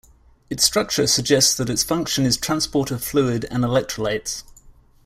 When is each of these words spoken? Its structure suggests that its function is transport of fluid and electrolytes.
Its 0.49 0.63
structure 0.63 1.05
suggests 1.05 1.53
that 1.55 1.69
its 1.69 1.83
function 1.83 2.25
is 2.25 2.35
transport 2.35 2.89
of 2.89 3.03
fluid 3.03 3.45
and 3.51 3.63
electrolytes. 3.63 4.41